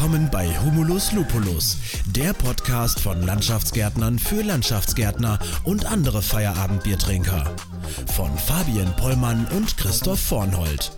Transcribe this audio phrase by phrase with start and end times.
[0.00, 1.76] Willkommen bei Humulus Lupulus,
[2.06, 7.44] der Podcast von Landschaftsgärtnern für Landschaftsgärtner und andere Feierabendbiertrinker.
[8.16, 10.90] Von Fabian Pollmann und Christoph Vornhold.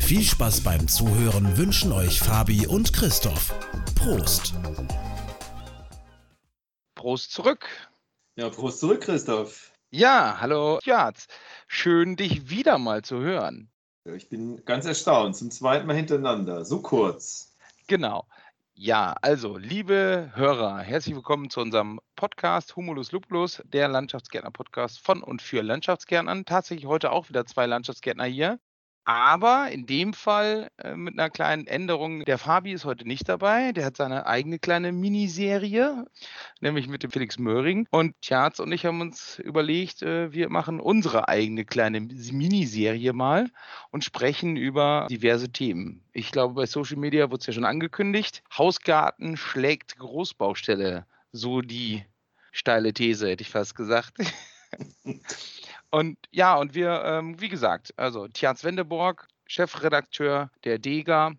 [0.00, 3.54] Viel Spaß beim Zuhören wünschen euch Fabi und Christoph.
[3.94, 4.52] Prost!
[6.94, 7.66] Prost zurück.
[8.36, 9.72] Ja, Prost zurück, Christoph.
[9.90, 11.28] Ja, hallo Jats.
[11.66, 13.70] Schön, dich wieder mal zu hören.
[14.04, 17.54] Ich bin ganz erstaunt, zum zweiten Mal hintereinander, so kurz.
[17.86, 18.26] Genau.
[18.82, 25.42] Ja, also, liebe Hörer, herzlich willkommen zu unserem Podcast Humulus Lupulus, der Landschaftsgärtner-Podcast von und
[25.42, 26.46] für Landschaftsgärtnern.
[26.46, 28.58] Tatsächlich heute auch wieder zwei Landschaftsgärtner hier.
[29.04, 32.24] Aber in dem Fall äh, mit einer kleinen Änderung.
[32.24, 33.72] Der Fabi ist heute nicht dabei.
[33.72, 36.06] Der hat seine eigene kleine Miniserie,
[36.60, 37.88] nämlich mit dem Felix Möhring.
[37.90, 43.48] Und Tjaz und ich haben uns überlegt, äh, wir machen unsere eigene kleine Miniserie mal
[43.90, 46.04] und sprechen über diverse Themen.
[46.12, 48.42] Ich glaube, bei Social Media wurde es ja schon angekündigt.
[48.56, 51.06] Hausgarten schlägt Großbaustelle.
[51.32, 52.04] So die
[52.52, 54.18] steile These, hätte ich fast gesagt.
[55.90, 61.32] Und ja, und wir, ähm, wie gesagt, also Tjans Wendeborg, Chefredakteur der DEGA,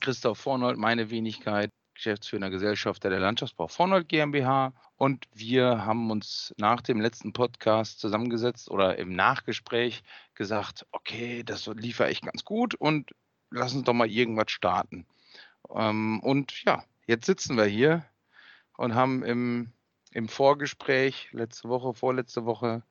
[0.00, 4.72] Christoph Vornold, meine Wenigkeit, Geschäftsführender Gesellschafter der Landschaftsbau Vornold GmbH.
[4.96, 10.02] Und wir haben uns nach dem letzten Podcast zusammengesetzt oder im Nachgespräch
[10.34, 13.12] gesagt, okay, das lief ja echt ganz gut und
[13.50, 15.06] lass uns doch mal irgendwas starten.
[15.74, 18.04] Ähm, und ja, jetzt sitzen wir hier
[18.76, 19.72] und haben im,
[20.12, 22.82] im Vorgespräch letzte Woche, vorletzte Woche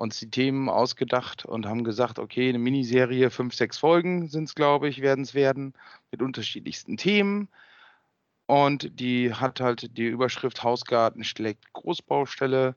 [0.00, 4.54] uns die Themen ausgedacht und haben gesagt, okay, eine Miniserie, fünf, sechs Folgen sind es,
[4.54, 5.74] glaube ich, werden es werden,
[6.10, 7.50] mit unterschiedlichsten Themen.
[8.46, 12.76] Und die hat halt die Überschrift Hausgarten schlägt Großbaustelle.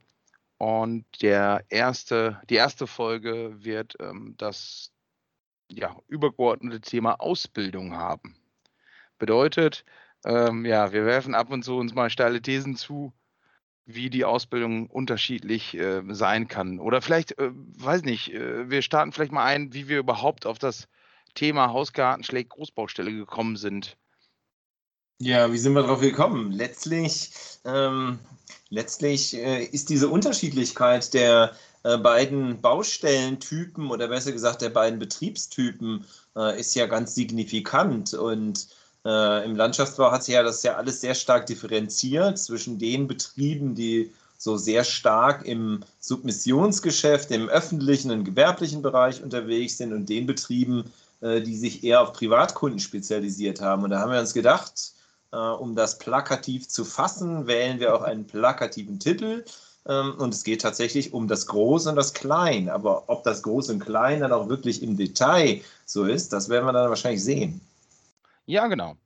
[0.57, 4.91] Und der erste, die erste Folge wird ähm, das
[5.71, 8.35] ja, übergeordnete Thema Ausbildung haben.
[9.17, 9.85] Bedeutet,
[10.25, 13.13] ähm, ja, wir werfen ab und zu uns mal steile Thesen zu,
[13.85, 16.79] wie die Ausbildung unterschiedlich äh, sein kann.
[16.79, 20.57] Oder vielleicht, äh, weiß nicht, äh, wir starten vielleicht mal ein, wie wir überhaupt auf
[20.57, 20.87] das
[21.35, 23.97] Thema Hausgarten schlägt Großbaustelle gekommen sind.
[25.19, 26.51] Ja, wie sind wir darauf gekommen?
[26.51, 27.31] Letztlich,
[27.65, 28.19] ähm,
[28.69, 36.05] letztlich äh, ist diese Unterschiedlichkeit der äh, beiden Baustellentypen oder besser gesagt der beiden Betriebstypen
[36.35, 38.67] äh, ist ja ganz signifikant und
[39.05, 43.75] äh, Im Landschaftsbau hat sich ja das ja alles sehr stark differenziert zwischen den Betrieben,
[43.75, 50.25] die so sehr stark im Submissionsgeschäft, im öffentlichen und gewerblichen Bereich unterwegs sind und den
[50.25, 50.91] Betrieben,
[51.21, 53.83] äh, die sich eher auf Privatkunden spezialisiert haben.
[53.83, 54.93] Und da haben wir uns gedacht,
[55.31, 59.43] äh, um das plakativ zu fassen, wählen wir auch einen plakativen Titel.
[59.87, 62.69] Ähm, und es geht tatsächlich um das Groß und das Klein.
[62.69, 66.65] Aber ob das Groß und Klein dann auch wirklich im Detail so ist, das werden
[66.65, 67.61] wir dann wahrscheinlich sehen.
[68.45, 68.97] Ja, genau.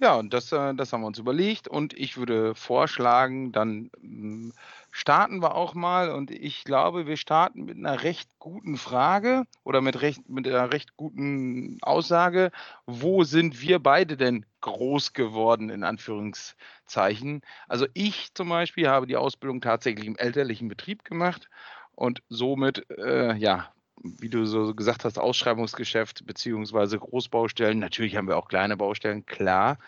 [0.00, 4.52] Ja, und das, äh, das haben wir uns überlegt und ich würde vorschlagen, dann hm,
[4.92, 9.80] starten wir auch mal und ich glaube, wir starten mit einer recht guten Frage oder
[9.82, 12.50] mit, recht, mit einer recht guten Aussage.
[12.86, 17.42] Wo sind wir beide denn groß geworden, in Anführungszeichen?
[17.68, 21.48] Also ich zum Beispiel habe die Ausbildung tatsächlich im elterlichen Betrieb gemacht
[21.92, 27.78] und somit, äh, ja, wie du so gesagt hast, Ausschreibungsgeschäft beziehungsweise Großbaustellen.
[27.78, 29.78] Natürlich haben wir auch kleine Baustellen, klar,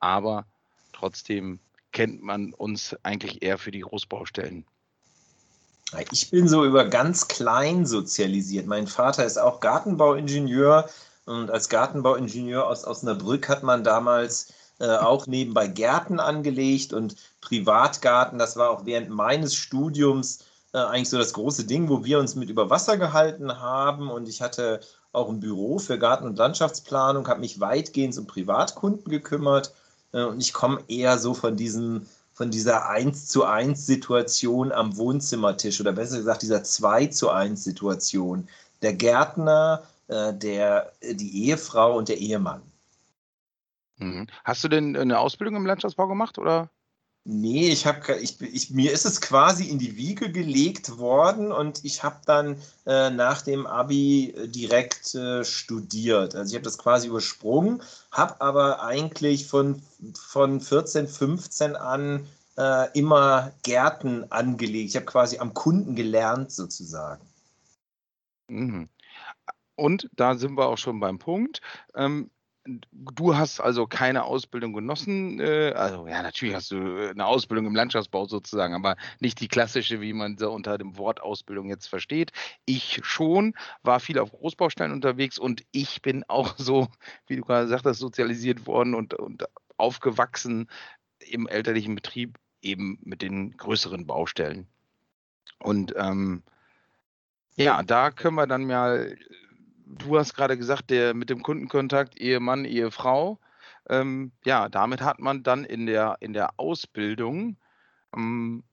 [0.00, 0.46] aber
[0.92, 1.58] trotzdem
[1.92, 4.64] kennt man uns eigentlich eher für die Großbaustellen.
[6.10, 8.66] Ich bin so über ganz klein sozialisiert.
[8.66, 10.88] Mein Vater ist auch Gartenbauingenieur
[11.26, 18.38] und als Gartenbauingenieur aus Osnabrück hat man damals äh, auch nebenbei Gärten angelegt und Privatgarten.
[18.38, 22.34] Das war auch während meines Studiums äh, eigentlich so das große Ding, wo wir uns
[22.34, 24.10] mit über Wasser gehalten haben.
[24.10, 24.80] Und ich hatte
[25.12, 29.72] auch ein Büro für Garten- und Landschaftsplanung, habe mich weitgehend um Privatkunden gekümmert.
[30.12, 34.96] Äh, und ich komme eher so von diesem von dieser 1 zu 1 Situation am
[34.96, 38.48] Wohnzimmertisch oder besser gesagt dieser 2 zu 1 Situation.
[38.82, 42.62] Der Gärtner, äh, der, die Ehefrau und der Ehemann.
[43.98, 44.26] Mhm.
[44.42, 46.70] Hast du denn eine Ausbildung im Landschaftsbau gemacht oder?
[47.26, 51.82] Nee, ich habe ich, ich, mir ist es quasi in die Wiege gelegt worden und
[51.82, 56.34] ich habe dann äh, nach dem Abi äh, direkt äh, studiert.
[56.34, 59.80] Also ich habe das quasi übersprungen, habe aber eigentlich von,
[60.14, 62.26] von 14, 15 an
[62.58, 64.90] äh, immer Gärten angelegt.
[64.90, 67.24] Ich habe quasi am Kunden gelernt sozusagen.
[68.48, 68.90] Mhm.
[69.76, 71.62] Und da sind wir auch schon beim Punkt.
[71.94, 72.30] Ähm,
[72.66, 75.38] Du hast also keine Ausbildung genossen.
[75.38, 79.48] Äh, also ja, natürlich hast du äh, eine Ausbildung im Landschaftsbau sozusagen, aber nicht die
[79.48, 82.32] klassische, wie man sie unter dem Wort Ausbildung jetzt versteht.
[82.64, 86.88] Ich schon, war viel auf Großbaustellen unterwegs und ich bin auch so,
[87.26, 89.44] wie du gerade sagtest, sozialisiert worden und, und
[89.76, 90.68] aufgewachsen
[91.18, 94.66] im elterlichen Betrieb eben mit den größeren Baustellen.
[95.58, 96.42] Und ähm,
[97.56, 99.16] ja, da können wir dann mal,
[99.86, 103.38] du hast gerade gesagt, der mit dem Kundenkontakt Ehemann, Ehefrau,
[103.88, 107.56] ähm, ja, damit hat man dann in der, in der Ausbildung,
[108.14, 108.64] ähm,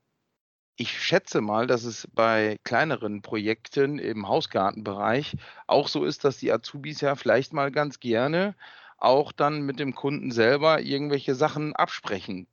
[0.77, 5.37] ich schätze mal, dass es bei kleineren Projekten im Hausgartenbereich
[5.67, 8.55] auch so ist, dass die Azubis ja vielleicht mal ganz gerne
[8.97, 12.47] auch dann mit dem Kunden selber irgendwelche Sachen absprechen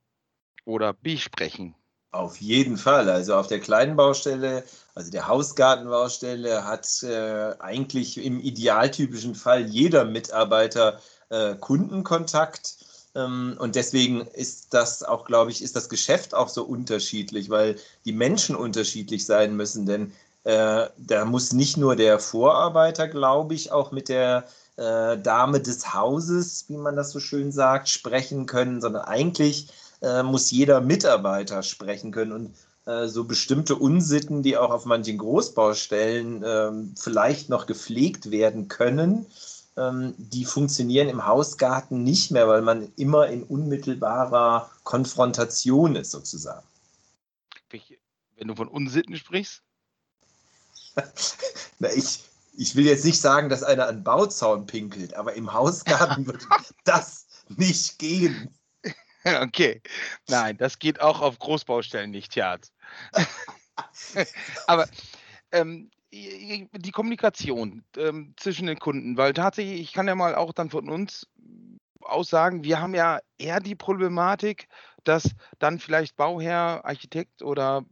[0.64, 1.74] oder besprechen.
[2.10, 3.10] Auf jeden Fall.
[3.10, 4.64] Also auf der kleinen Baustelle,
[4.94, 12.76] also der Hausgartenbaustelle, hat äh, eigentlich im idealtypischen Fall jeder Mitarbeiter äh, Kundenkontakt.
[13.14, 17.76] Ähm, und deswegen ist das auch, glaube ich, ist das Geschäft auch so unterschiedlich, weil
[18.06, 19.84] die Menschen unterschiedlich sein müssen.
[19.84, 20.12] Denn
[20.44, 24.44] äh, da muss nicht nur der Vorarbeiter, glaube ich, auch mit der
[24.76, 29.68] äh, Dame des Hauses, wie man das so schön sagt, sprechen können, sondern eigentlich
[30.02, 32.32] äh, muss jeder Mitarbeiter sprechen können.
[32.32, 32.54] Und
[32.86, 39.26] äh, so bestimmte Unsitten, die auch auf manchen Großbaustellen ähm, vielleicht noch gepflegt werden können,
[39.76, 46.66] ähm, die funktionieren im Hausgarten nicht mehr, weil man immer in unmittelbarer Konfrontation ist, sozusagen.
[48.36, 49.62] Wenn du von Unsitten sprichst?
[51.78, 52.24] Na, ich,
[52.56, 56.44] ich will jetzt nicht sagen, dass einer an Bauzaun pinkelt, aber im Hausgarten würde
[56.84, 58.57] das nicht gehen.
[59.42, 59.82] Okay.
[60.28, 62.72] Nein, das geht auch auf Großbaustellen nicht, Tjaz.
[64.66, 64.88] aber
[65.52, 70.70] ähm, die Kommunikation ähm, zwischen den Kunden, weil tatsächlich, ich kann ja mal auch dann
[70.70, 71.26] von uns
[72.00, 74.68] aussagen, wir haben ja eher die Problematik,
[75.04, 77.84] dass dann vielleicht Bauherr, Architekt oder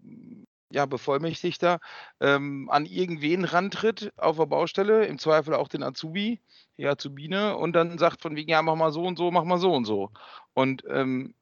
[0.71, 1.79] ja, Bevollmächtigter
[2.21, 6.41] ähm, an irgendwen rantritt auf der Baustelle, im Zweifel auch den Azubi,
[6.79, 9.59] die Azubine, und dann sagt von wegen, ja, mach mal so und so, mach mal
[9.59, 10.11] so und so.
[10.55, 11.35] Und ähm,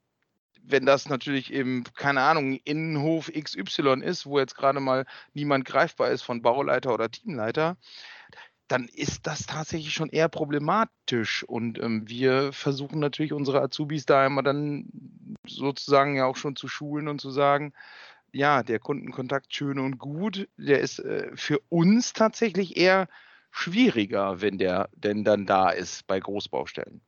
[0.66, 6.10] wenn das natürlich im, keine Ahnung, Innenhof XY ist, wo jetzt gerade mal niemand greifbar
[6.10, 7.76] ist von Bauleiter oder Teamleiter,
[8.68, 11.44] dann ist das tatsächlich schon eher problematisch.
[11.44, 14.88] Und ähm, wir versuchen natürlich unsere Azubis da immer dann
[15.46, 17.74] sozusagen ja auch schon zu schulen und zu sagen,
[18.34, 23.08] ja, der Kundenkontakt schön und gut, der ist äh, für uns tatsächlich eher
[23.50, 27.00] schwieriger, wenn der denn dann da ist bei Großbaustellen.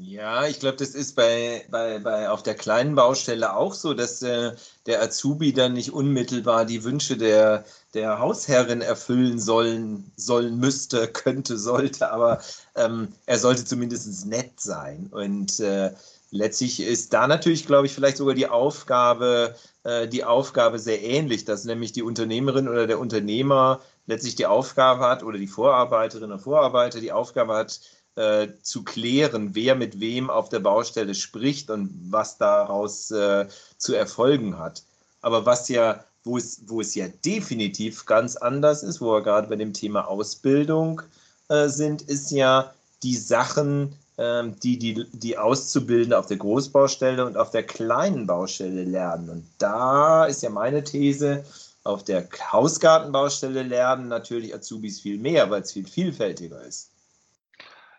[0.00, 4.22] Ja, ich glaube, das ist bei, bei, bei auf der kleinen Baustelle auch so, dass
[4.22, 4.52] äh,
[4.86, 11.58] der Azubi dann nicht unmittelbar die Wünsche der, der Hausherrin erfüllen sollen, sollen müsste, könnte,
[11.58, 12.40] sollte, aber
[12.76, 15.08] ähm, er sollte zumindest nett sein.
[15.10, 15.92] Und äh,
[16.30, 19.54] letztlich ist da natürlich, glaube ich, vielleicht sogar die Aufgabe,
[19.84, 25.06] äh, die Aufgabe sehr ähnlich, dass nämlich die Unternehmerin oder der Unternehmer letztlich die Aufgabe
[25.06, 27.80] hat oder die Vorarbeiterin oder Vorarbeiter die Aufgabe hat,
[28.16, 33.46] äh, zu klären, wer mit wem auf der Baustelle spricht und was daraus äh,
[33.76, 34.82] zu erfolgen hat.
[35.20, 39.48] Aber was ja, wo es, wo es ja definitiv ganz anders ist, wo wir gerade
[39.48, 41.02] bei dem Thema Ausbildung
[41.48, 47.52] äh, sind, ist ja die Sachen, die, die die Auszubildende auf der Großbaustelle und auf
[47.52, 49.30] der kleinen Baustelle lernen.
[49.30, 51.44] Und da ist ja meine These,
[51.84, 56.90] auf der Hausgartenbaustelle lernen natürlich Azubis viel mehr, weil es viel vielfältiger ist.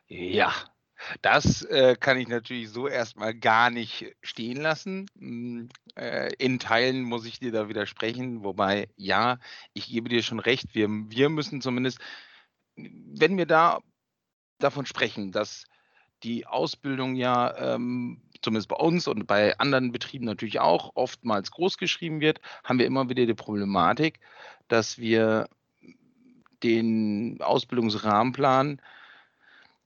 [0.08, 0.54] Ja,
[1.22, 5.06] das äh, kann ich natürlich so erstmal gar nicht stehen lassen.
[5.18, 9.40] Hm, äh, in Teilen muss ich dir da widersprechen, wobei ja,
[9.74, 12.00] ich gebe dir schon recht, wir, wir müssen zumindest,
[12.76, 13.80] wenn wir da
[14.60, 15.64] davon sprechen, dass
[16.24, 21.78] die Ausbildung ja ähm, zumindest bei uns und bei anderen Betrieben natürlich auch oftmals groß
[21.78, 24.20] geschrieben wird, haben wir immer wieder die Problematik,
[24.68, 25.48] dass wir
[26.64, 28.82] den Ausbildungsrahmenplan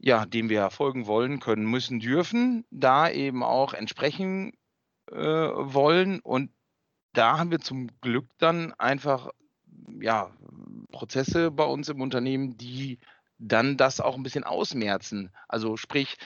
[0.04, 4.52] ja, dem wir folgen wollen, können, müssen, dürfen, da eben auch entsprechen
[5.10, 6.20] äh, wollen.
[6.20, 6.52] Und
[7.14, 9.30] da haben wir zum Glück dann einfach
[10.02, 10.30] ja,
[10.92, 13.00] Prozesse bei uns im Unternehmen, die
[13.48, 15.32] dann das auch ein bisschen ausmerzen.
[15.48, 16.18] Also sprich,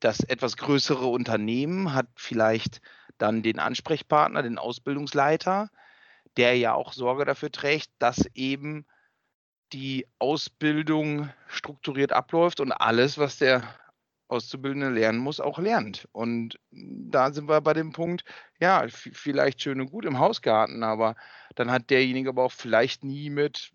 [0.00, 2.80] das etwas größere Unternehmen hat vielleicht
[3.18, 5.70] dann den Ansprechpartner, den Ausbildungsleiter,
[6.36, 8.86] der ja auch Sorge dafür trägt, dass eben
[9.72, 13.62] die Ausbildung strukturiert abläuft und alles, was der
[14.28, 16.06] Auszubildende lernen muss, auch lernt.
[16.12, 18.24] Und da sind wir bei dem Punkt,
[18.60, 21.16] ja, vielleicht schön und gut im Hausgarten, aber
[21.54, 23.72] dann hat derjenige aber auch vielleicht nie mit,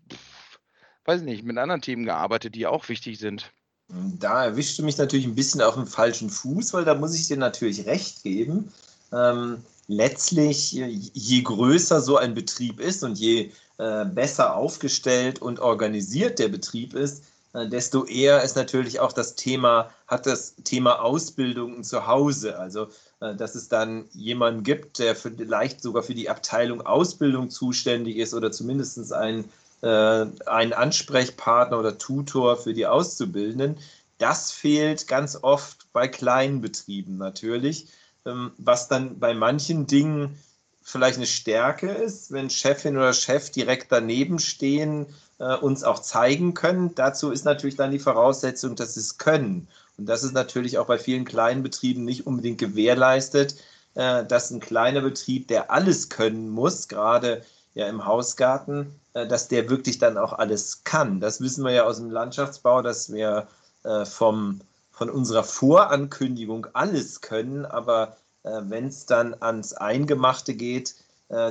[1.04, 3.52] weiß nicht, mit anderen Themen gearbeitet, die auch wichtig sind.
[3.88, 7.36] Da erwischte mich natürlich ein bisschen auf dem falschen Fuß, weil da muss ich dir
[7.36, 8.72] natürlich recht geben.
[9.12, 9.58] Ähm,
[9.88, 16.48] letztlich, je größer so ein Betrieb ist und je äh, besser aufgestellt und organisiert der
[16.48, 22.06] Betrieb ist, äh, desto eher ist natürlich auch das Thema, hat das Thema Ausbildung zu
[22.06, 22.58] Hause.
[22.58, 22.88] Also,
[23.20, 28.34] äh, dass es dann jemanden gibt, der vielleicht sogar für die Abteilung Ausbildung zuständig ist
[28.34, 29.44] oder zumindest ein, äh,
[29.88, 33.76] ein Ansprechpartner oder Tutor für die Auszubildenden.
[34.18, 37.88] Das fehlt ganz oft bei kleinen Betrieben natürlich,
[38.24, 40.38] ähm, was dann bei manchen Dingen
[40.82, 45.06] vielleicht eine Stärke ist, wenn Chefin oder Chef direkt daneben stehen,
[45.38, 46.94] äh, uns auch zeigen können.
[46.94, 49.66] Dazu ist natürlich dann die Voraussetzung, dass sie es können.
[49.96, 53.56] Und das ist natürlich auch bei vielen kleinen Betrieben nicht unbedingt gewährleistet,
[53.94, 57.42] äh, dass ein kleiner Betrieb, der alles können muss, gerade
[57.74, 61.20] ja im Hausgarten, äh, dass der wirklich dann auch alles kann.
[61.20, 63.46] Das wissen wir ja aus dem Landschaftsbau, dass wir
[63.82, 64.60] äh, vom,
[64.92, 70.94] von unserer Vorankündigung alles können, aber äh, wenn es dann ans Eingemachte geht,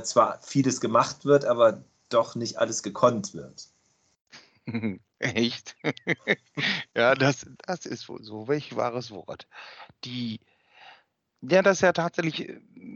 [0.04, 3.68] zwar vieles gemacht wird, aber doch nicht alles gekonnt wird.
[5.20, 5.76] Echt?
[6.96, 8.48] ja, das, das ist wohl so.
[8.48, 9.48] Welch wahres Wort.
[10.06, 10.40] Die,
[11.42, 12.50] ja, das ist ja tatsächlich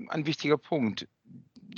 [0.09, 1.07] ein wichtiger Punkt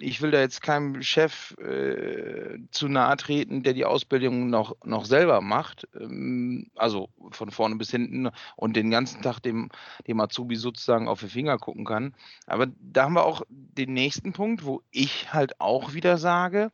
[0.02, 5.06] ich will da jetzt keinem Chef äh, zu nahe treten, der die Ausbildung noch, noch
[5.06, 9.70] selber macht, ähm, also von vorne bis hinten und den ganzen Tag dem,
[10.08, 12.16] dem Azubi sozusagen auf die Finger gucken kann.
[12.46, 16.72] Aber da haben wir auch den nächsten Punkt, wo ich halt auch wieder sage,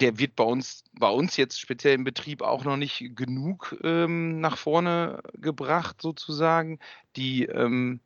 [0.00, 4.40] der wird bei uns, bei uns jetzt speziell im Betrieb auch noch nicht genug ähm,
[4.40, 6.78] nach vorne gebracht, sozusagen.
[7.16, 8.00] Die ähm,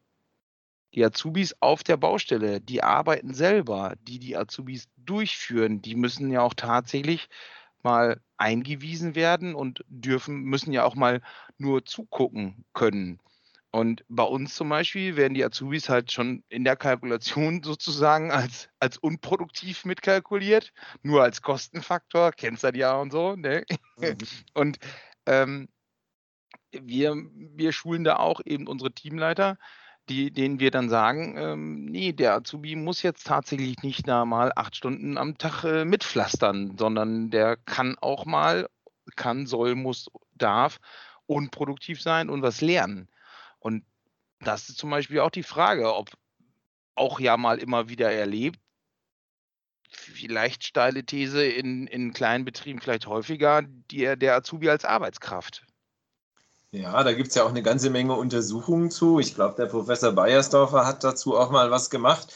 [0.94, 6.42] die Azubis auf der Baustelle, die arbeiten selber, die die Azubis durchführen, die müssen ja
[6.42, 7.28] auch tatsächlich
[7.82, 11.20] mal eingewiesen werden und dürfen, müssen ja auch mal
[11.58, 13.20] nur zugucken können.
[13.72, 18.68] Und bei uns zum Beispiel werden die Azubis halt schon in der Kalkulation sozusagen als,
[18.80, 23.36] als unproduktiv mitkalkuliert, nur als Kostenfaktor, kennst du ja und so.
[23.36, 23.64] Ne?
[23.98, 24.16] Mhm.
[24.54, 24.78] Und
[25.26, 25.68] ähm,
[26.72, 29.58] wir, wir schulen da auch eben unsere Teamleiter,
[30.10, 34.52] die, denen wir dann sagen, ähm, nee, der Azubi muss jetzt tatsächlich nicht da mal
[34.56, 38.68] acht Stunden am Tag äh, mitpflastern, sondern der kann auch mal,
[39.16, 40.78] kann, soll, muss, darf
[41.26, 43.08] unproduktiv sein und was lernen.
[43.60, 43.84] Und
[44.40, 46.10] das ist zum Beispiel auch die Frage, ob
[46.96, 48.58] auch ja mal immer wieder erlebt,
[49.90, 55.64] vielleicht steile These in, in kleinen Betrieben vielleicht häufiger, die, der Azubi als Arbeitskraft.
[56.72, 59.18] Ja, da gibt es ja auch eine ganze Menge Untersuchungen zu.
[59.18, 62.32] Ich glaube, der Professor Beiersdorfer hat dazu auch mal was gemacht.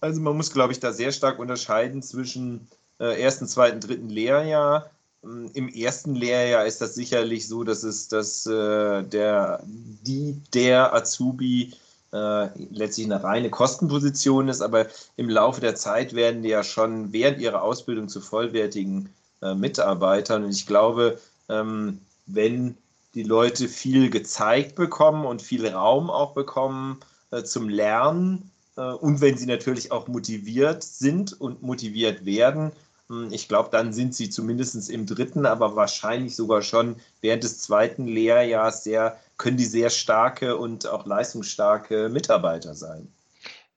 [0.00, 2.68] Also man muss, glaube ich, da sehr stark unterscheiden zwischen
[3.00, 4.90] äh, ersten, zweiten, dritten Lehrjahr.
[5.24, 10.94] Ähm, Im ersten Lehrjahr ist das sicherlich so, dass es dass, äh, der, die, der
[10.94, 11.74] Azubi
[12.12, 14.86] äh, letztlich eine reine Kostenposition ist, aber
[15.16, 19.08] im Laufe der Zeit werden die ja schon während ihrer Ausbildung zu vollwertigen
[19.40, 20.44] äh, Mitarbeitern.
[20.44, 22.76] Und ich glaube, ähm, wenn
[23.14, 27.00] die Leute viel gezeigt bekommen und viel Raum auch bekommen
[27.30, 28.50] äh, zum Lernen.
[28.76, 32.72] Äh, und wenn sie natürlich auch motiviert sind und motiviert werden,
[33.08, 37.60] hm, ich glaube, dann sind sie zumindest im dritten, aber wahrscheinlich sogar schon während des
[37.60, 43.12] zweiten Lehrjahres sehr, können die sehr starke und auch leistungsstarke Mitarbeiter sein.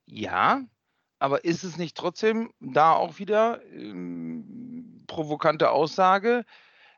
[0.06, 0.62] Ja,
[1.18, 6.44] aber ist es nicht trotzdem da auch wieder ähm, provokante Aussage?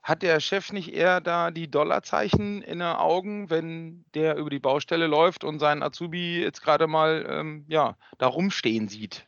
[0.03, 4.59] Hat der Chef nicht eher da die Dollarzeichen in den Augen, wenn der über die
[4.59, 9.27] Baustelle läuft und seinen Azubi jetzt gerade mal ähm, ja, da rumstehen sieht?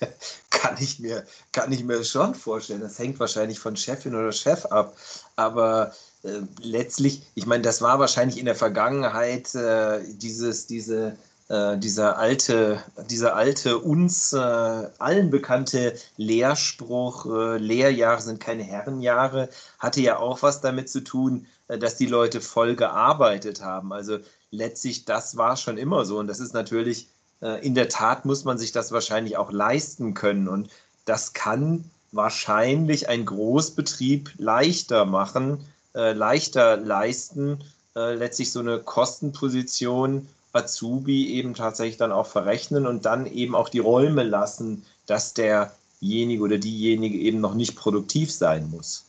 [0.50, 2.80] kann, ich mir, kann ich mir schon vorstellen.
[2.80, 4.96] Das hängt wahrscheinlich von Chefin oder Chef ab.
[5.36, 5.92] Aber
[6.22, 11.16] äh, letztlich, ich meine, das war wahrscheinlich in der Vergangenheit äh, dieses, diese
[11.52, 19.50] äh, dieser alte, dieser alte uns äh, allen bekannte Lehrspruch, äh, Lehrjahre sind keine Herrenjahre,
[19.78, 23.92] hatte ja auch was damit zu tun, äh, dass die Leute voll gearbeitet haben.
[23.92, 24.18] Also
[24.50, 26.18] letztlich, das war schon immer so.
[26.18, 27.08] Und das ist natürlich,
[27.42, 30.48] äh, in der Tat muss man sich das wahrscheinlich auch leisten können.
[30.48, 30.70] Und
[31.04, 37.58] das kann wahrscheinlich ein Großbetrieb leichter machen, leichter leisten,
[37.94, 43.78] letztlich so eine Kostenposition Azubi eben tatsächlich dann auch verrechnen und dann eben auch die
[43.78, 49.04] Räume lassen, dass derjenige oder diejenige eben noch nicht produktiv sein muss.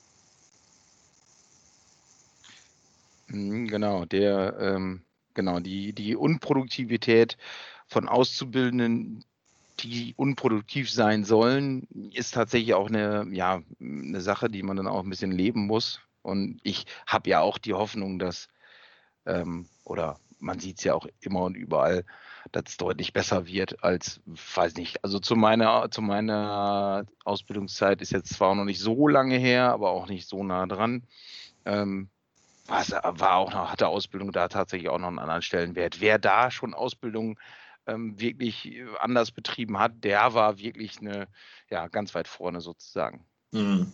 [3.27, 5.01] Mhm, genau, der, ähm,
[5.33, 7.37] genau, die, die Unproduktivität
[7.87, 9.25] von Auszubildenden,
[9.79, 15.03] die unproduktiv sein sollen, ist tatsächlich auch eine, ja, eine Sache, die man dann auch
[15.03, 15.99] ein bisschen leben muss.
[16.21, 18.47] Und ich habe ja auch die Hoffnung, dass,
[19.25, 22.05] ähm, oder man sieht es ja auch immer und überall,
[22.51, 28.11] dass es deutlich besser wird als, weiß nicht, also zu meiner, zu meiner Ausbildungszeit ist
[28.11, 31.03] jetzt zwar noch nicht so lange her, aber auch nicht so nah dran.
[31.65, 32.09] Ähm,
[32.67, 36.01] was, war auch noch, hatte Ausbildung da tatsächlich auch noch einen anderen Stellenwert.
[36.01, 37.39] Wer da schon Ausbildung
[37.87, 41.27] ähm, wirklich anders betrieben hat, der war wirklich eine,
[41.69, 43.25] ja, ganz weit vorne sozusagen.
[43.51, 43.91] Mhm.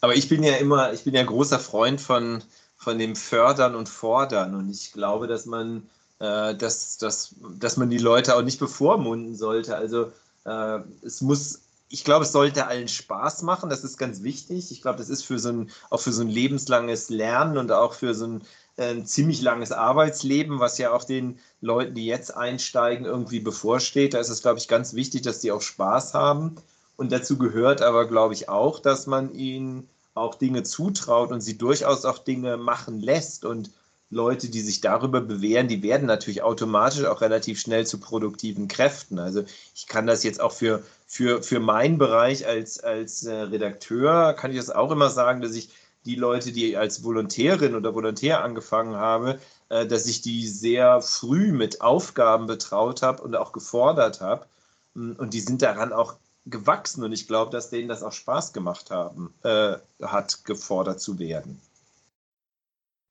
[0.00, 2.42] Aber ich bin ja immer, ich bin ja großer Freund von,
[2.78, 4.54] von dem Fördern und Fordern.
[4.54, 5.88] Und ich glaube, dass man,
[6.20, 9.76] äh, dass, dass, dass man die Leute auch nicht bevormunden sollte.
[9.76, 10.12] Also
[10.44, 13.68] äh, es muss, ich glaube, es sollte allen Spaß machen.
[13.68, 14.70] Das ist ganz wichtig.
[14.70, 17.94] Ich glaube, das ist für so ein, auch für so ein lebenslanges Lernen und auch
[17.94, 18.42] für so ein,
[18.76, 24.14] äh, ein ziemlich langes Arbeitsleben, was ja auch den Leuten, die jetzt einsteigen, irgendwie bevorsteht.
[24.14, 26.56] Da ist es, glaube ich, ganz wichtig, dass die auch Spaß haben.
[26.96, 31.58] Und dazu gehört aber, glaube ich, auch, dass man ihnen auch Dinge zutraut und sie
[31.58, 33.44] durchaus auch Dinge machen lässt.
[33.44, 33.70] Und
[34.10, 39.18] Leute, die sich darüber bewähren, die werden natürlich automatisch auch relativ schnell zu produktiven Kräften.
[39.18, 39.44] Also
[39.74, 44.50] ich kann das jetzt auch für, für, für meinen Bereich als, als äh, Redakteur, kann
[44.50, 45.70] ich das auch immer sagen, dass ich
[46.06, 51.52] die Leute, die als Volontärin oder Volontär angefangen habe, äh, dass ich die sehr früh
[51.52, 54.46] mit Aufgaben betraut habe und auch gefordert habe.
[54.94, 56.16] Und die sind daran auch
[56.50, 61.18] gewachsen und ich glaube, dass denen das auch Spaß gemacht haben, äh, hat, gefordert zu
[61.18, 61.60] werden.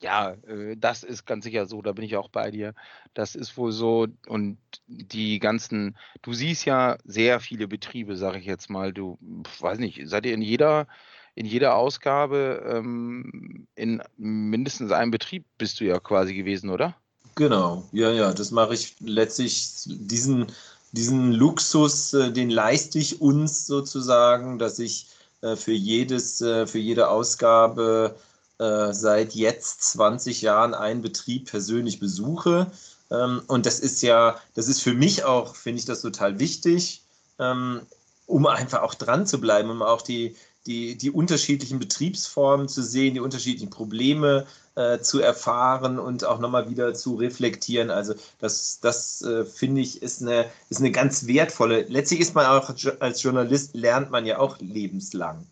[0.01, 2.73] Ja, äh, das ist ganz sicher so, da bin ich auch bei dir.
[3.13, 4.07] Das ist wohl so.
[4.27, 8.93] Und die ganzen, du siehst ja sehr viele Betriebe, sage ich jetzt mal.
[8.93, 9.17] Du,
[9.59, 10.87] weiß nicht, seid ihr in jeder,
[11.33, 16.95] in jeder Ausgabe ähm, in mindestens einem Betrieb bist du ja quasi gewesen, oder?
[17.37, 20.47] Genau, ja, ja, das mache ich letztlich diesen
[20.91, 25.07] diesen Luxus, äh, den leiste ich uns sozusagen, dass ich
[25.41, 28.15] äh, für, jedes, äh, für jede Ausgabe
[28.59, 32.71] seit jetzt 20 Jahren einen Betrieb persönlich besuche.
[33.11, 37.03] Ähm, und das ist ja, das ist für mich auch, finde ich das total wichtig,
[37.37, 37.81] ähm,
[38.25, 40.35] um einfach auch dran zu bleiben, um auch die,
[40.67, 44.45] die, die unterschiedlichen Betriebsformen zu sehen, die unterschiedlichen Probleme
[44.75, 47.89] äh, zu erfahren und auch nochmal wieder zu reflektieren.
[47.89, 51.83] Also das, das äh, finde ich, ist eine, ist eine ganz wertvolle.
[51.83, 55.47] Letztlich ist man auch als Journalist, lernt man ja auch lebenslang.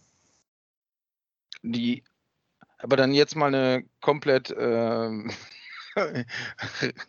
[1.64, 2.04] Die,
[2.78, 5.10] aber dann jetzt mal eine komplett äh,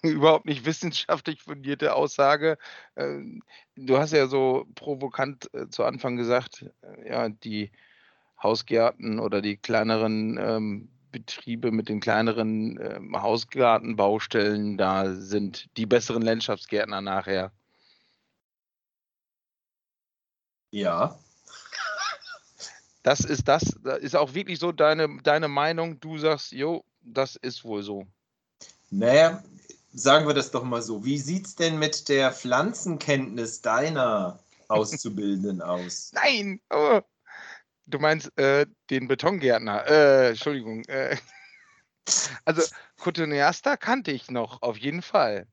[0.02, 2.56] überhaupt nicht wissenschaftlich fundierte Aussage.
[2.96, 3.42] Ähm,
[3.74, 7.72] du hast ja so provokant äh, zu Anfang gesagt, äh, ja, die
[8.42, 16.22] Hausgärten oder die kleineren ähm, Betriebe mit den kleineren äh, Hausgartenbaustellen, da sind die besseren
[16.22, 17.52] Landschaftsgärtner nachher.
[20.70, 21.18] Ja.
[23.02, 26.00] Das ist das, das ist auch wirklich so deine, deine Meinung.
[26.00, 28.06] Du sagst, jo, das ist wohl so.
[28.90, 29.42] Naja,
[29.94, 31.04] sagen wir das doch mal so.
[31.04, 36.10] Wie sieht es denn mit der Pflanzenkenntnis deiner Auszubildenden aus?
[36.12, 37.00] Nein, oh,
[37.86, 39.86] Du meinst äh, den Betongärtner.
[39.86, 40.84] Äh, Entschuldigung.
[40.86, 41.16] Äh,
[42.44, 42.62] also
[42.98, 45.46] Cotoneasta kannte ich noch, auf jeden Fall.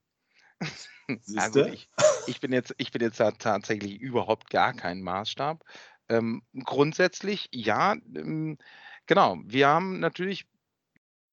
[1.37, 1.89] also ich,
[2.27, 5.63] ich, bin jetzt, ich bin jetzt tatsächlich überhaupt gar kein Maßstab.
[6.09, 8.57] Ähm, grundsätzlich, ja, ähm,
[9.05, 9.37] genau.
[9.45, 10.45] Wir haben natürlich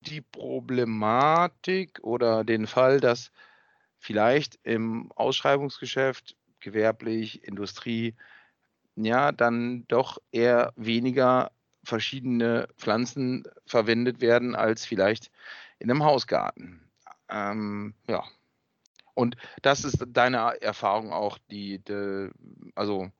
[0.01, 3.31] die Problematik oder den Fall, dass
[3.99, 8.17] vielleicht im Ausschreibungsgeschäft, gewerblich, Industrie,
[8.97, 11.51] ja, dann doch eher weniger
[11.85, 15.31] verschiedene Pflanzen verwendet werden als vielleicht
[15.79, 16.91] in einem Hausgarten.
[17.29, 18.25] Ähm, ja.
[19.15, 22.31] Und das ist deine Erfahrung auch, die, die,
[22.75, 23.11] also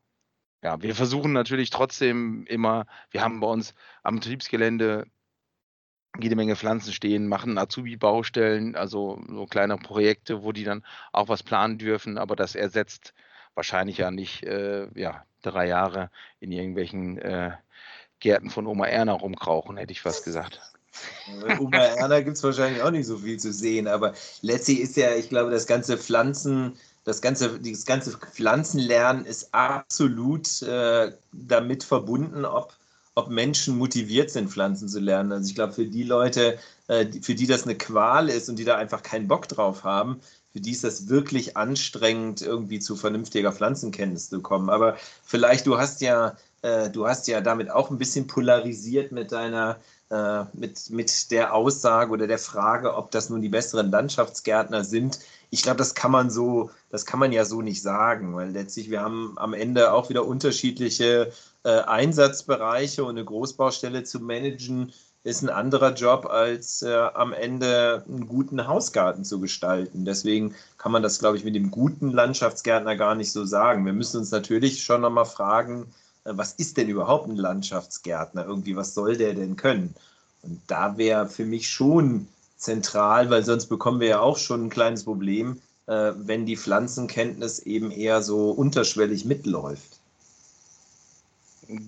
[0.63, 5.07] ja, wir versuchen natürlich trotzdem immer, wir haben bei uns am Betriebsgelände
[6.19, 11.41] jede Menge Pflanzen stehen, machen Azubi-Baustellen, also so kleine Projekte, wo die dann auch was
[11.41, 13.13] planen dürfen, aber das ersetzt
[13.55, 17.51] wahrscheinlich ja nicht äh, ja, drei Jahre in irgendwelchen äh,
[18.19, 20.61] Gärten von Oma Erna rumkrauchen, hätte ich fast gesagt.
[21.41, 24.97] Bei Oma Erna gibt es wahrscheinlich auch nicht so viel zu sehen, aber letztlich ist
[24.97, 31.83] ja, ich glaube, das ganze Pflanzen, das ganze, das ganze Pflanzenlernen ist absolut äh, damit
[31.83, 32.73] verbunden, ob,
[33.15, 35.31] ob Menschen motiviert sind, Pflanzen zu lernen.
[35.31, 38.65] Also ich glaube, für die Leute, äh, für die das eine Qual ist und die
[38.65, 40.21] da einfach keinen Bock drauf haben,
[40.53, 44.69] für die ist das wirklich anstrengend, irgendwie zu vernünftiger Pflanzenkenntnis zu kommen.
[44.69, 49.31] Aber vielleicht, du hast ja, äh, du hast ja damit auch ein bisschen polarisiert mit
[49.31, 49.77] deiner,
[50.09, 55.19] äh, mit, mit der Aussage oder der Frage, ob das nun die besseren Landschaftsgärtner sind.
[55.51, 58.89] Ich glaube, das kann man so, das kann man ja so nicht sagen, weil letztlich
[58.89, 61.31] wir haben am Ende auch wieder unterschiedliche
[61.63, 64.93] äh, Einsatzbereiche und eine Großbaustelle zu managen
[65.23, 70.03] ist ein anderer Job, als äh, am Ende einen guten Hausgarten zu gestalten.
[70.03, 73.85] Deswegen kann man das, glaube ich, mit dem guten Landschaftsgärtner gar nicht so sagen.
[73.85, 75.93] Wir müssen uns natürlich schon nochmal fragen,
[76.23, 78.45] äh, was ist denn überhaupt ein Landschaftsgärtner?
[78.45, 79.93] Irgendwie, was soll der denn können?
[80.41, 84.69] Und da wäre für mich schon zentral, weil sonst bekommen wir ja auch schon ein
[84.71, 90.00] kleines Problem, äh, wenn die Pflanzenkenntnis eben eher so unterschwellig mitläuft.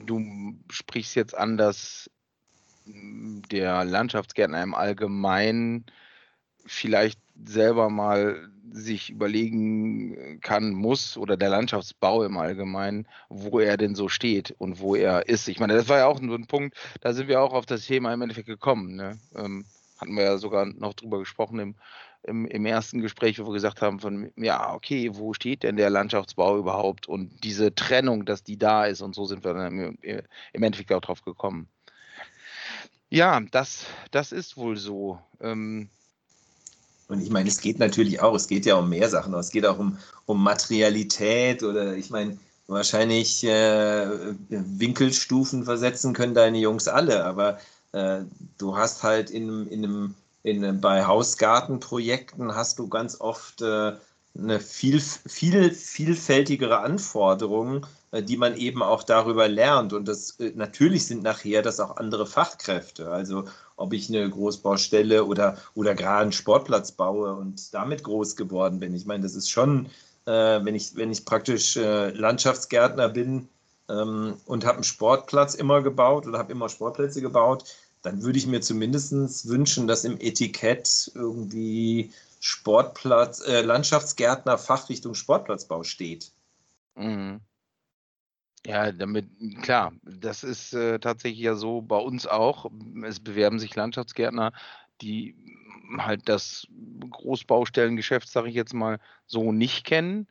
[0.06, 2.10] Du sprichst jetzt an, dass
[2.86, 5.86] der Landschaftsgärtner im Allgemeinen
[6.66, 13.96] vielleicht selber mal sich überlegen kann, muss oder der Landschaftsbau im Allgemeinen, wo er denn
[13.96, 15.48] so steht und wo er ist.
[15.48, 17.86] Ich meine, das war ja auch so ein Punkt, da sind wir auch auf das
[17.86, 18.96] Thema im Endeffekt gekommen.
[18.96, 19.20] Ne?
[19.36, 19.66] Ähm,
[19.98, 21.76] hatten wir ja sogar noch drüber gesprochen im,
[22.24, 25.90] im, im, ersten Gespräch, wo wir gesagt haben, von ja, okay, wo steht denn der
[25.90, 30.64] Landschaftsbau überhaupt und diese Trennung, dass die da ist und so sind wir dann im,
[30.64, 31.68] Endeffekt auch drauf gekommen.
[33.10, 35.20] Ja, das, das ist wohl so.
[35.40, 35.90] Ähm,
[37.08, 39.66] und ich meine, es geht natürlich auch, es geht ja um mehr Sachen, es geht
[39.66, 44.08] auch um, um Materialität oder ich meine, wahrscheinlich äh,
[44.50, 47.60] Winkelstufen versetzen können deine Jungs alle, aber
[47.92, 48.22] äh,
[48.58, 53.94] du hast halt in, in einem, in, bei Hausgartenprojekten hast du ganz oft äh,
[54.38, 59.94] eine viel, viel vielfältigere Anforderung, äh, die man eben auch darüber lernt.
[59.94, 63.10] Und das äh, natürlich sind nachher das auch andere Fachkräfte.
[63.10, 68.80] Also ob ich eine Großbaustelle oder, oder gerade einen Sportplatz baue und damit groß geworden
[68.80, 68.94] bin.
[68.96, 69.88] Ich meine, das ist schon,
[70.26, 70.32] äh,
[70.64, 73.48] wenn, ich, wenn ich praktisch äh, Landschaftsgärtner bin
[73.90, 77.66] ähm, und habe einen Sportplatz immer gebaut oder habe immer Sportplätze gebaut,
[78.04, 85.84] dann würde ich mir zumindest wünschen, dass im Etikett irgendwie Sportplatz, äh, Landschaftsgärtner Fachrichtung Sportplatzbau
[85.84, 86.32] steht.
[86.96, 87.40] Mhm.
[88.66, 89.28] Ja, damit,
[89.62, 92.70] klar, das ist äh, tatsächlich ja so bei uns auch.
[93.06, 94.54] Es bewerben sich Landschaftsgärtner,
[95.02, 95.36] die
[95.98, 96.68] halt das
[97.10, 100.28] Großbaustellengeschäft, sage ich jetzt mal, so nicht kennen.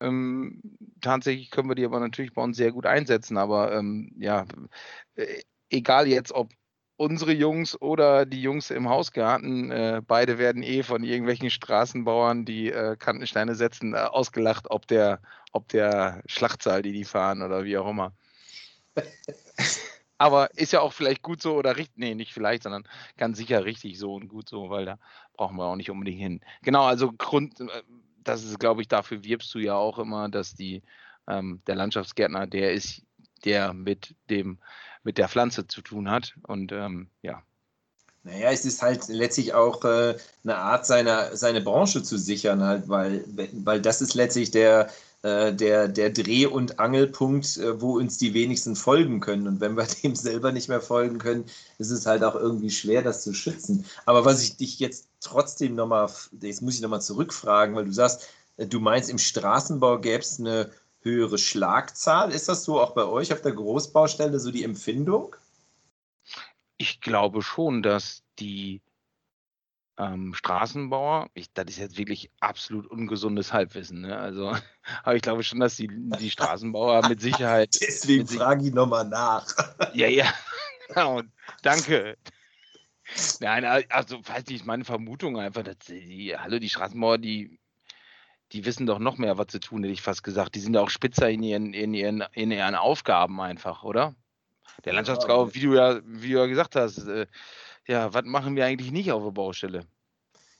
[0.00, 0.62] Ähm,
[1.00, 4.46] tatsächlich können wir die aber natürlich bei uns sehr gut einsetzen, aber ähm, ja,
[5.14, 6.50] äh, egal jetzt, ob
[7.00, 12.70] unsere Jungs oder die Jungs im Hausgarten, äh, beide werden eh von irgendwelchen Straßenbauern, die
[12.70, 17.78] äh, Kantensteine setzen, äh, ausgelacht, ob der, ob der Schlachtzahl, die die fahren oder wie
[17.78, 18.12] auch immer.
[20.18, 22.86] Aber ist ja auch vielleicht gut so oder richtig, nee, nicht vielleicht, sondern
[23.16, 24.98] ganz sicher richtig so und gut so, weil da
[25.32, 26.40] brauchen wir auch nicht unbedingt hin.
[26.60, 27.82] Genau, also Grund, äh,
[28.18, 30.82] das ist, glaube ich, dafür wirbst du ja auch immer, dass die,
[31.26, 33.06] ähm, der Landschaftsgärtner, der ist,
[33.46, 34.58] der mit dem
[35.02, 36.34] mit der Pflanze zu tun hat.
[36.42, 37.42] Und ähm, ja.
[38.22, 42.88] Naja, es ist halt letztlich auch äh, eine Art, seine, seine Branche zu sichern, halt,
[42.88, 43.24] weil,
[43.64, 44.90] weil das ist letztlich der,
[45.22, 49.46] äh, der, der Dreh- und Angelpunkt, äh, wo uns die wenigsten folgen können.
[49.46, 51.44] Und wenn wir dem selber nicht mehr folgen können,
[51.78, 53.86] ist es halt auch irgendwie schwer, das zu schützen.
[54.04, 56.10] Aber was ich dich jetzt trotzdem nochmal,
[56.42, 60.38] jetzt muss ich nochmal zurückfragen, weil du sagst, äh, du meinst, im Straßenbau gäbe es
[60.38, 60.70] eine
[61.02, 62.30] höhere Schlagzahl.
[62.30, 65.36] Ist das so auch bei euch auf der Großbaustelle so die Empfindung?
[66.76, 68.82] Ich glaube schon, dass die
[70.00, 74.18] ähm, Straßenbauer, ich, das ist jetzt wirklich absolut ungesundes Halbwissen, ne?
[74.18, 74.56] also,
[75.02, 77.78] aber ich glaube schon, dass die, die Straßenbauer mit Sicherheit.
[77.80, 79.46] Deswegen mit frage ich nochmal nach.
[79.94, 80.32] ja, ja,
[80.88, 81.22] genau,
[81.62, 82.16] danke.
[83.40, 87.59] Nein, also, weiß nicht, meine Vermutung einfach, dass die, hallo, die Straßenbauer, die
[88.52, 90.54] die wissen doch noch mehr, was zu tun, hätte ich fast gesagt.
[90.54, 94.14] Die sind auch spitzer in ihren, in ihren, in ihren Aufgaben einfach, oder?
[94.84, 97.26] Der Landschaftsbau, wie du ja, wie du ja gesagt hast, äh,
[97.86, 99.86] ja, was machen wir eigentlich nicht auf der Baustelle?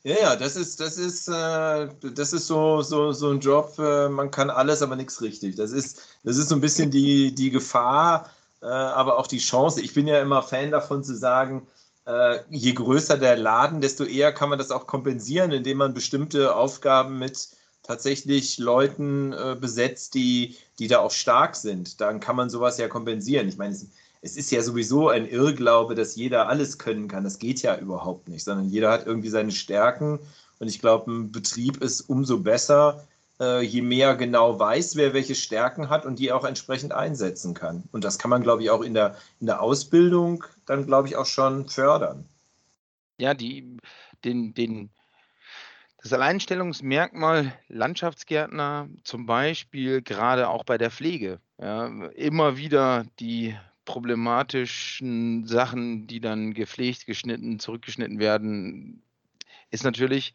[0.02, 4.08] Ja, ja, das ist, das ist, äh, das ist so, so, so ein Job, äh,
[4.08, 5.56] man kann alles, aber nichts richtig.
[5.56, 8.30] Das ist, das ist so ein bisschen die, die Gefahr,
[8.62, 9.82] äh, aber auch die Chance.
[9.82, 11.66] Ich bin ja immer Fan davon zu sagen,
[12.06, 16.54] äh, je größer der Laden, desto eher kann man das auch kompensieren, indem man bestimmte
[16.56, 17.50] Aufgaben mit
[17.90, 22.00] tatsächlich Leuten äh, besetzt, die, die da auch stark sind.
[22.00, 23.48] Dann kann man sowas ja kompensieren.
[23.48, 23.88] Ich meine, es,
[24.22, 27.24] es, ist ja sowieso ein Irrglaube, dass jeder alles können kann.
[27.24, 30.20] Das geht ja überhaupt nicht, sondern jeder hat irgendwie seine Stärken.
[30.60, 33.08] Und ich glaube, ein Betrieb ist umso besser,
[33.40, 37.82] äh, je mehr genau weiß, wer welche Stärken hat und die auch entsprechend einsetzen kann.
[37.90, 41.16] Und das kann man, glaube ich, auch in der, in der Ausbildung dann, glaube ich,
[41.16, 42.24] auch schon fördern.
[43.18, 43.78] Ja, die,
[44.22, 44.90] den, den,
[46.02, 55.46] das Alleinstellungsmerkmal Landschaftsgärtner, zum Beispiel gerade auch bei der Pflege, ja, immer wieder die problematischen
[55.46, 59.02] Sachen, die dann gepflegt, geschnitten, zurückgeschnitten werden,
[59.70, 60.34] ist natürlich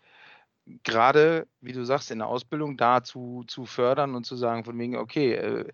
[0.84, 4.98] gerade, wie du sagst, in der Ausbildung dazu zu fördern und zu sagen, von wegen,
[4.98, 5.66] okay, äh,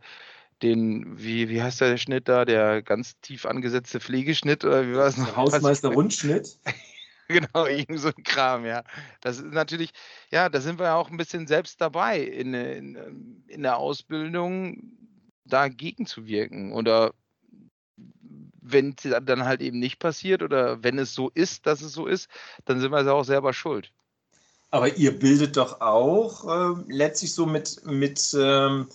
[0.61, 5.07] den, wie, wie heißt der Schnitt da, der ganz tief angesetzte Pflegeschnitt oder wie war
[5.07, 5.35] es?
[5.35, 6.59] Hausmeister Rundschnitt?
[7.31, 8.83] genau, irgend so ein Kram, ja.
[9.21, 9.91] Das ist natürlich,
[10.31, 14.83] ja, da sind wir ja auch ein bisschen selbst dabei, in, in, in der Ausbildung
[15.45, 17.13] dagegen zu wirken oder
[18.61, 22.05] wenn es dann halt eben nicht passiert oder wenn es so ist, dass es so
[22.05, 22.29] ist,
[22.65, 23.91] dann sind wir auch selber schuld.
[24.69, 28.87] Aber ihr bildet doch auch äh, letztlich so mit, mit ähm,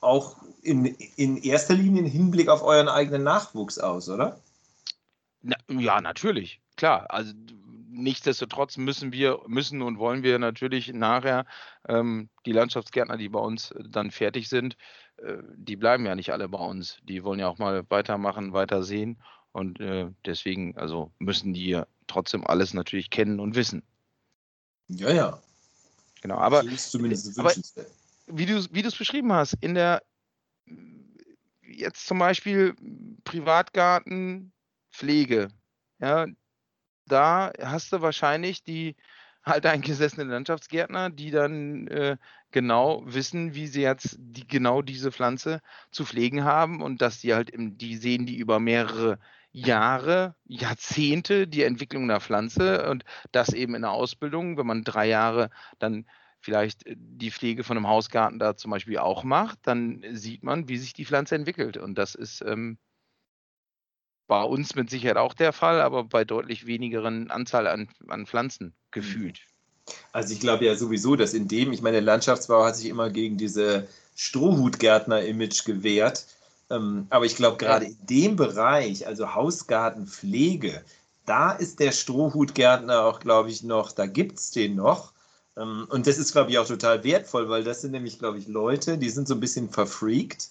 [0.00, 4.40] auch in, in erster Linie im Hinblick auf euren eigenen Nachwuchs aus, oder?
[5.42, 7.06] Na, ja, natürlich, klar.
[7.08, 7.32] Also
[7.92, 11.44] nichtsdestotrotz müssen wir, müssen und wollen wir natürlich nachher
[11.88, 14.76] ähm, die Landschaftsgärtner, die bei uns dann fertig sind,
[15.18, 16.98] äh, die bleiben ja nicht alle bei uns.
[17.02, 19.22] Die wollen ja auch mal weitermachen, weiter sehen.
[19.52, 23.82] Und äh, deswegen, also müssen die trotzdem alles natürlich kennen und wissen.
[24.88, 25.42] Ja, ja.
[26.22, 27.52] Genau, aber, zumindest aber
[28.26, 30.02] wie du es beschrieben hast, in der
[31.62, 32.74] jetzt zum Beispiel
[33.24, 34.52] Privatgarten,
[34.92, 35.48] Pflege,
[35.98, 36.26] ja,
[37.06, 38.96] da hast du wahrscheinlich die
[39.44, 42.16] halt eingesessenen Landschaftsgärtner, die dann äh,
[42.52, 45.60] genau wissen, wie sie jetzt die, genau diese Pflanze
[45.90, 49.18] zu pflegen haben und dass die halt, im, die sehen die über mehrere
[49.50, 55.08] Jahre, Jahrzehnte die Entwicklung der Pflanze und das eben in der Ausbildung, wenn man drei
[55.08, 56.06] Jahre dann
[56.40, 60.68] vielleicht äh, die Pflege von einem Hausgarten da zum Beispiel auch macht, dann sieht man,
[60.68, 61.76] wie sich die Pflanze entwickelt.
[61.76, 62.78] Und das ist ähm,
[64.26, 68.66] bei uns mit Sicherheit auch der Fall, aber bei deutlich wenigeren Anzahl an, an Pflanzen
[68.66, 68.72] mhm.
[68.90, 69.40] gefühlt.
[70.12, 73.10] Also ich glaube ja sowieso, dass in dem, ich meine, der Landschaftsbau hat sich immer
[73.10, 76.26] gegen diese Strohhutgärtner-Image gewehrt.
[76.70, 80.84] Ähm, aber ich glaube, gerade in dem Bereich, also Hausgartenpflege,
[81.26, 85.12] da ist der Strohhutgärtner auch, glaube ich, noch, da gibt es den noch.
[85.56, 88.48] Ähm, und das ist, glaube ich, auch total wertvoll, weil das sind nämlich, glaube ich,
[88.48, 90.50] Leute, die sind so ein bisschen verfreakt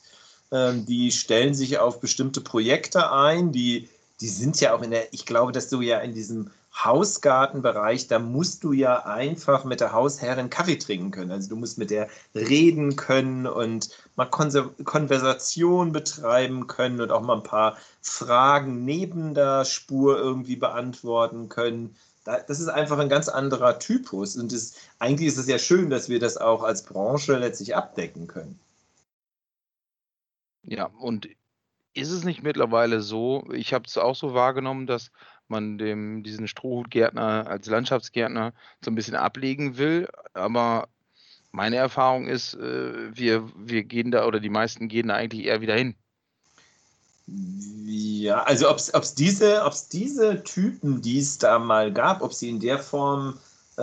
[0.52, 5.14] ähm, die stellen sich auf bestimmte Projekte ein, die, die sind ja auch in der,
[5.14, 9.92] ich glaube, dass du ja in diesem Hausgartenbereich, da musst du ja einfach mit der
[9.92, 11.32] Hausherrin Kaffee trinken können.
[11.32, 17.38] Also du musst mit der reden können und mal Konversation betreiben können und auch mal
[17.38, 21.96] ein paar Fragen neben der Spur irgendwie beantworten können.
[22.24, 24.38] Das ist einfach ein ganz anderer Typus.
[24.38, 28.28] Und das, eigentlich ist es ja schön, dass wir das auch als Branche letztlich abdecken
[28.28, 28.60] können.
[30.64, 31.28] Ja, und
[31.94, 35.12] ist es nicht mittlerweile so, ich habe es auch so wahrgenommen, dass
[35.48, 40.88] man dem diesen Strohhutgärtner als Landschaftsgärtner so ein bisschen ablegen will, aber
[41.52, 45.62] meine Erfahrung ist, äh, wir, wir gehen da oder die meisten gehen da eigentlich eher
[45.62, 45.96] wieder hin.
[47.86, 52.60] Ja, also ob es diese, diese Typen, die es da mal gab, ob sie in
[52.60, 53.38] der Form
[53.78, 53.82] äh,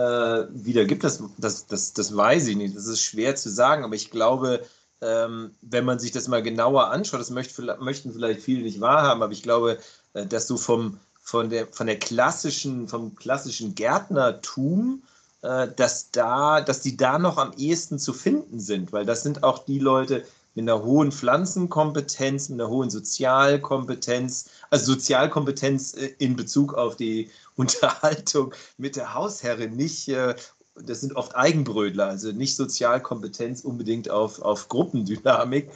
[0.49, 2.75] wieder gibt, das, das, das, das weiß ich nicht.
[2.75, 4.65] Das ist schwer zu sagen, aber ich glaube,
[5.01, 9.23] ähm, wenn man sich das mal genauer anschaut, das möchte, möchten vielleicht viele nicht wahrhaben,
[9.23, 9.77] aber ich glaube,
[10.13, 15.03] äh, dass du vom, von, der, von der klassischen, vom klassischen Gärtnertum,
[15.41, 19.43] äh, dass, da, dass die da noch am ehesten zu finden sind, weil das sind
[19.43, 26.35] auch die Leute mit einer hohen Pflanzenkompetenz, mit einer hohen Sozialkompetenz, also Sozialkompetenz äh, in
[26.35, 30.35] Bezug auf die Unterhaltung mit der Hausherrin, nicht äh,
[30.85, 35.71] das sind oft Eigenbrödler, also nicht Sozialkompetenz unbedingt auf, auf Gruppendynamik.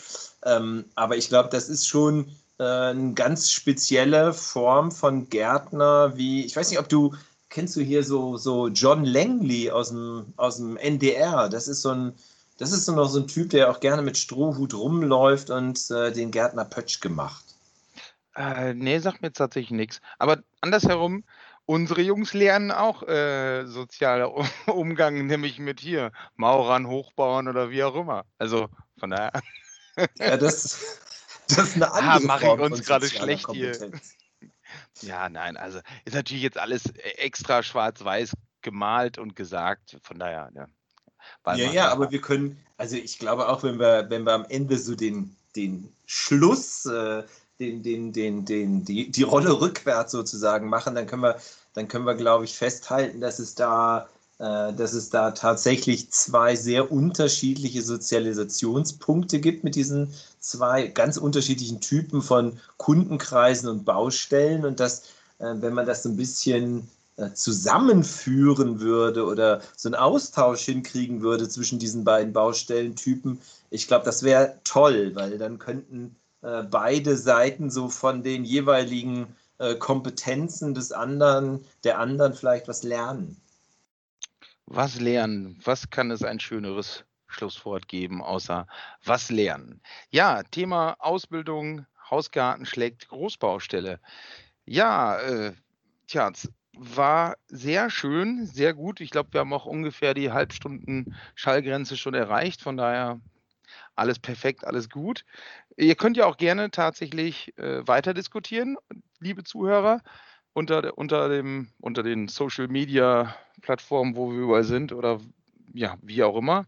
[0.46, 6.46] Ähm, aber ich glaube, das ist schon äh, eine ganz spezielle Form von Gärtner, wie,
[6.46, 7.14] ich weiß nicht, ob du,
[7.50, 11.50] kennst du hier so, so John Langley aus dem, aus dem NDR?
[11.50, 12.14] Das ist so ein,
[12.58, 16.12] das ist so noch so ein Typ, der auch gerne mit Strohhut rumläuft und äh,
[16.12, 17.44] den Gärtner Pötsch gemacht.
[18.36, 20.02] Äh, nee, sagt mir tatsächlich nichts.
[20.18, 21.24] Aber andersherum,
[21.66, 24.34] Unsere Jungs lernen auch äh, sozialer
[24.68, 28.26] Umgang, nämlich mit hier Maurern, Hochbauern oder wie auch immer.
[28.38, 29.32] Also von daher.
[30.18, 31.00] Ja, das,
[31.48, 33.92] das ist eine andere ah, mache ich uns gerade schlecht hier.
[35.02, 39.98] Ja, nein, also ist natürlich jetzt alles äh, extra schwarz-weiß gemalt und gesagt.
[40.04, 40.68] Von daher, ja.
[41.56, 44.78] Ja, ja, aber wir können, also ich glaube auch, wenn wir, wenn wir am Ende
[44.78, 47.24] so den, den Schluss äh,
[47.64, 51.38] den, den, den, den, die, die Rolle rückwärts sozusagen machen, dann können wir,
[51.74, 54.08] dann können wir, glaube ich, festhalten, dass es da,
[54.40, 61.80] äh, dass es da tatsächlich zwei sehr unterschiedliche Sozialisationspunkte gibt mit diesen zwei ganz unterschiedlichen
[61.80, 65.04] Typen von Kundenkreisen und Baustellen und dass,
[65.40, 71.22] äh, wenn man das so ein bisschen äh, zusammenführen würde oder so einen Austausch hinkriegen
[71.22, 77.16] würde zwischen diesen beiden Baustellentypen, ich glaube, das wäre toll, weil dann könnten äh, beide
[77.16, 83.38] Seiten so von den jeweiligen äh, Kompetenzen des anderen, der anderen vielleicht was lernen.
[84.66, 85.60] Was lernen?
[85.64, 88.68] Was kann es ein schöneres Schlusswort geben, außer
[89.06, 89.82] was lernen?
[90.10, 94.00] Ja, Thema Ausbildung, Hausgarten schlägt Großbaustelle.
[94.66, 95.54] Ja, äh,
[96.08, 96.32] tja,
[96.76, 99.00] war sehr schön, sehr gut.
[99.00, 102.62] Ich glaube, wir haben auch ungefähr die Halbstunden Schallgrenze schon erreicht.
[102.62, 103.22] Von daher
[103.96, 105.24] alles perfekt, alles gut.
[105.78, 108.78] Ihr könnt ja auch gerne tatsächlich äh, weiter diskutieren,
[109.20, 110.02] liebe Zuhörer,
[110.54, 115.20] unter, unter, dem, unter den Social Media Plattformen, wo wir überall sind oder
[115.74, 116.66] ja, wie auch immer.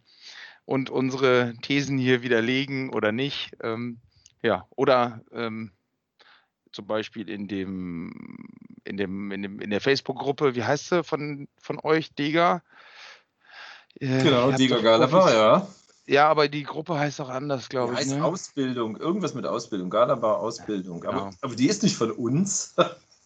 [0.65, 3.52] Und unsere Thesen hier widerlegen oder nicht.
[3.62, 4.00] Ähm,
[4.41, 5.72] ja, oder ähm,
[6.72, 8.12] zum Beispiel in dem,
[8.84, 12.63] in dem, in dem, in der Facebook-Gruppe, wie heißt sie von, von euch, Dega?
[14.00, 15.68] Äh, genau, Dega Galabar, ja.
[16.08, 18.00] Ja, aber die Gruppe heißt auch anders, glaube ich.
[18.00, 18.24] Heißt ne?
[18.24, 21.04] Ausbildung, irgendwas mit Ausbildung, Galabar Ausbildung.
[21.04, 22.76] Ja, aber, aber die ist nicht von uns.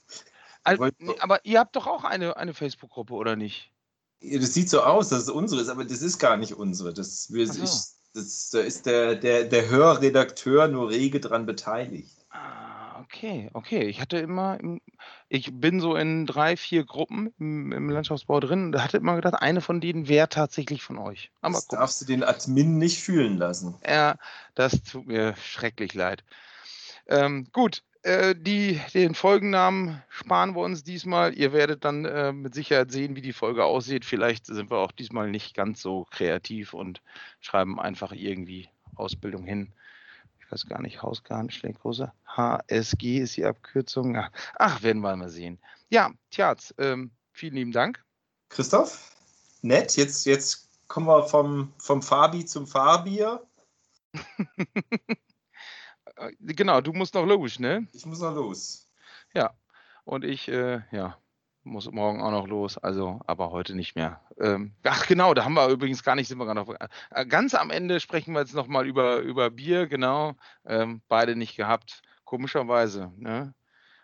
[0.63, 0.89] also,
[1.19, 3.71] aber ihr habt doch auch eine, eine Facebook-Gruppe, oder nicht?
[4.21, 6.93] Das sieht so aus, dass es unsere ist, aber das ist gar nicht unsere.
[6.93, 7.63] Das, will, so.
[7.63, 7.71] ich,
[8.13, 12.18] das, da ist der, der, der Hörredakteur nur rege dran beteiligt.
[13.11, 13.85] Okay, okay.
[13.85, 14.59] Ich hatte immer,
[15.29, 19.41] ich bin so in drei, vier Gruppen im, im Landschaftsbau drin und hatte immer gedacht,
[19.41, 21.31] eine von denen wäre tatsächlich von euch.
[21.41, 23.75] Aber das darfst du den Admin nicht fühlen lassen.
[23.87, 24.15] Ja,
[24.53, 26.23] das tut mir schrecklich leid.
[27.07, 31.33] Ähm, gut, äh, die, den Folgennamen sparen wir uns diesmal.
[31.33, 34.05] Ihr werdet dann äh, mit Sicherheit sehen, wie die Folge aussieht.
[34.05, 37.01] Vielleicht sind wir auch diesmal nicht ganz so kreativ und
[37.41, 39.73] schreiben einfach irgendwie Ausbildung hin
[40.49, 42.11] ich weiß gar nicht, Hausgartenschläggroße.
[42.25, 44.17] HSG ist die Abkürzung.
[44.57, 45.59] Ach, werden wir mal sehen.
[45.89, 48.03] Ja, tja, ähm, vielen lieben Dank.
[48.49, 49.15] Christoph,
[49.61, 49.95] nett.
[49.95, 53.45] Jetzt, jetzt kommen wir vom, vom Fabi zum Fabier.
[56.39, 57.87] genau, du musst noch los, ne?
[57.93, 58.87] Ich muss noch los.
[59.35, 59.53] Ja,
[60.03, 61.15] und ich, äh, ja,
[61.63, 64.21] muss morgen auch noch los, also aber heute nicht mehr.
[64.39, 66.73] Ähm, ach genau, da haben wir übrigens gar nicht, sind wir gar noch.
[67.11, 70.35] Äh, ganz am Ende sprechen wir jetzt nochmal über, über Bier, genau.
[70.65, 73.11] Ähm, beide nicht gehabt, komischerweise.
[73.17, 73.53] Ne?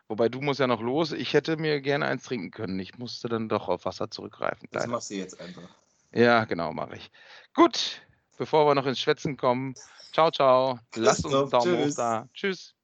[0.07, 1.11] Wobei du musst ja noch los.
[1.11, 2.79] Ich hätte mir gerne eins trinken können.
[2.79, 4.67] Ich musste dann doch auf Wasser zurückgreifen.
[4.71, 5.69] Das machst du jetzt einfach.
[6.11, 7.11] Ja, genau, mache ich.
[7.53, 8.01] Gut,
[8.37, 9.73] bevor wir noch ins Schwätzen kommen.
[10.13, 10.79] Ciao, ciao.
[10.95, 12.29] Lasst uns einen Daumen hoch da.
[12.33, 12.74] Tschüss.